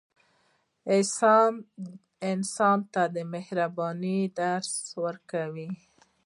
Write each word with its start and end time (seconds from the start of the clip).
احساس 0.93 1.53
انسان 2.31 2.77
ته 2.93 3.03
د 3.15 3.17
مهربانۍ 3.33 4.19
درس 4.39 4.73
ورکوي. 5.03 5.69